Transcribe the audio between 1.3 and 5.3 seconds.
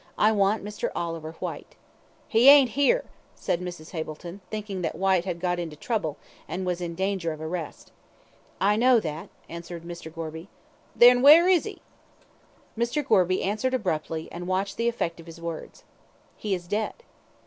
Whyte." "He ain't here," said Mrs. Hableton, thinking that Whyte